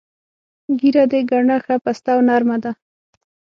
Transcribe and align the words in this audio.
ږیره 0.79 1.03
دې 1.11 1.19
ګڼه، 1.31 1.55
ښه 1.63 1.75
پسته 1.83 2.11
او 2.15 2.21
نر 2.27 2.41
مه 2.49 2.57
ده. 2.63 2.71